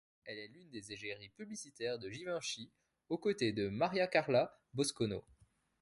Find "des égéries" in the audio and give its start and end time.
0.71-1.29